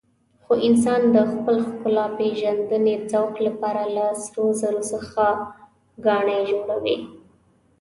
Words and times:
خو 0.43 0.53
انسان 0.67 1.01
د 1.15 1.17
خپل 1.31 1.55
ښکلاپېژندنې 1.69 2.95
ذوق 3.11 3.33
لپاره 3.47 3.83
له 3.95 4.05
سرو 4.23 4.45
زرو 4.61 4.81
څخه 4.91 5.23
ګاڼې 6.05 6.39
جوړوي. 6.49 6.97